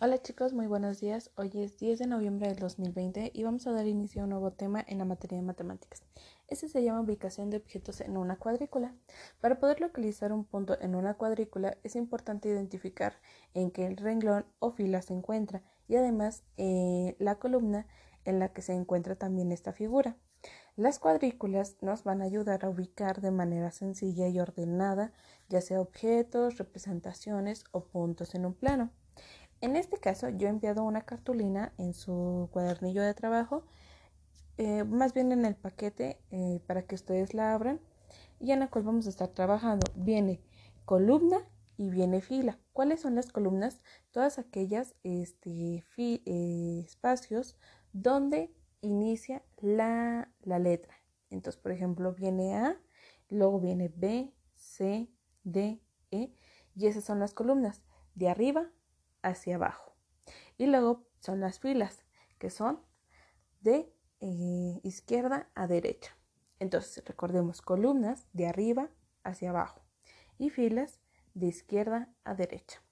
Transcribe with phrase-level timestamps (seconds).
[0.00, 1.32] Hola chicos, muy buenos días.
[1.34, 4.52] Hoy es 10 de noviembre del 2020 y vamos a dar inicio a un nuevo
[4.52, 6.04] tema en la materia de matemáticas.
[6.46, 8.94] Este se llama ubicación de objetos en una cuadrícula.
[9.40, 13.14] Para poder localizar un punto en una cuadrícula es importante identificar
[13.54, 17.88] en qué renglón o fila se encuentra y además eh, la columna
[18.24, 20.16] en la que se encuentra también esta figura.
[20.76, 25.10] Las cuadrículas nos van a ayudar a ubicar de manera sencilla y ordenada
[25.48, 28.92] ya sea objetos, representaciones o puntos en un plano.
[29.60, 33.64] En este caso, yo he enviado una cartulina en su cuadernillo de trabajo,
[34.56, 37.80] eh, más bien en el paquete eh, para que ustedes la abran
[38.38, 39.86] y en la cual vamos a estar trabajando.
[39.96, 40.40] Viene
[40.84, 41.38] columna
[41.76, 42.58] y viene fila.
[42.72, 43.80] ¿Cuáles son las columnas?
[44.12, 47.56] Todas aquellas este, eh, espacios
[47.92, 50.94] donde inicia la, la letra.
[51.30, 52.80] Entonces, por ejemplo, viene A,
[53.28, 55.10] luego viene B, C,
[55.42, 55.80] D,
[56.12, 56.32] E
[56.76, 57.82] y esas son las columnas
[58.14, 58.70] de arriba
[59.22, 59.94] hacia abajo.
[60.56, 62.04] Y luego son las filas,
[62.38, 62.80] que son
[63.60, 66.16] de eh, izquierda a derecha.
[66.58, 68.90] Entonces, recordemos columnas de arriba
[69.22, 69.82] hacia abajo
[70.38, 71.00] y filas
[71.34, 72.82] de izquierda a derecha.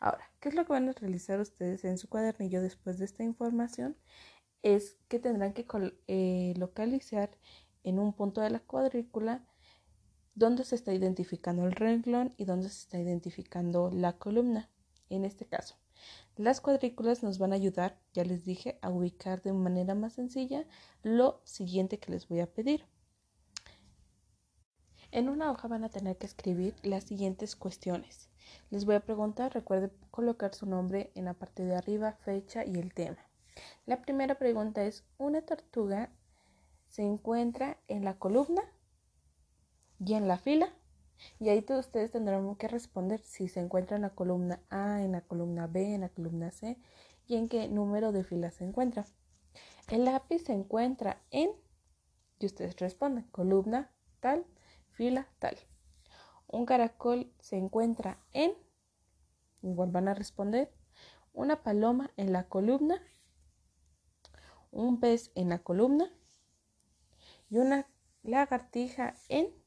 [0.00, 3.24] Ahora, ¿qué es lo que van a realizar ustedes en su cuadernillo después de esta
[3.24, 3.96] información?
[4.62, 5.66] Es que tendrán que
[6.08, 7.30] eh, localizar
[7.84, 9.46] en un punto de la cuadrícula
[10.34, 14.70] dónde se está identificando el renglón y dónde se está identificando la columna
[15.10, 15.76] en este caso.
[16.36, 20.64] Las cuadrículas nos van a ayudar, ya les dije, a ubicar de manera más sencilla
[21.02, 22.84] lo siguiente que les voy a pedir.
[25.10, 28.28] En una hoja van a tener que escribir las siguientes cuestiones.
[28.70, 32.76] Les voy a preguntar, recuerde colocar su nombre en la parte de arriba, fecha y
[32.76, 33.18] el tema.
[33.86, 36.10] La primera pregunta es, ¿una tortuga
[36.88, 38.62] se encuentra en la columna
[39.98, 40.72] y en la fila?
[41.40, 45.12] Y ahí todos ustedes tendrán que responder si se encuentra en la columna A, en
[45.12, 46.78] la columna B, en la columna C
[47.26, 49.06] y en qué número de filas se encuentra.
[49.88, 51.50] El lápiz se encuentra en,
[52.38, 53.90] y ustedes responden, columna
[54.20, 54.46] tal,
[54.90, 55.56] fila tal.
[56.46, 58.52] Un caracol se encuentra en,
[59.62, 60.72] igual van a responder,
[61.32, 63.00] una paloma en la columna,
[64.70, 66.10] un pez en la columna
[67.50, 67.86] y una
[68.22, 69.57] lagartija en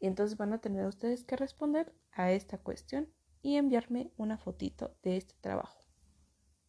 [0.00, 3.08] y entonces van a tener ustedes que responder a esta cuestión
[3.42, 5.85] y enviarme una fotito de este trabajo.